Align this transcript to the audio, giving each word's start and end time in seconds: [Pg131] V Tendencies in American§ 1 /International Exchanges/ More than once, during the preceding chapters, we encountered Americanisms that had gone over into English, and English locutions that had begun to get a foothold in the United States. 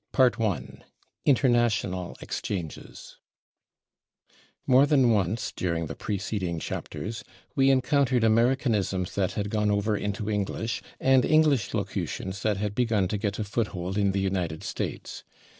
[Pg131] 0.13 0.81
V 1.27 1.33
Tendencies 1.35 1.83
in 1.83 1.91
American§ 1.91 1.91
1 1.93 2.15
/International 2.15 2.21
Exchanges/ 2.23 3.17
More 4.65 4.85
than 4.87 5.11
once, 5.11 5.51
during 5.55 5.85
the 5.85 5.95
preceding 5.95 6.57
chapters, 6.57 7.23
we 7.55 7.69
encountered 7.69 8.23
Americanisms 8.23 9.13
that 9.13 9.33
had 9.33 9.51
gone 9.51 9.69
over 9.69 9.95
into 9.95 10.27
English, 10.27 10.81
and 10.99 11.23
English 11.23 11.75
locutions 11.75 12.41
that 12.41 12.57
had 12.57 12.73
begun 12.73 13.07
to 13.09 13.19
get 13.19 13.37
a 13.37 13.43
foothold 13.43 13.95
in 13.95 14.11
the 14.11 14.19
United 14.21 14.63
States. 14.63 15.23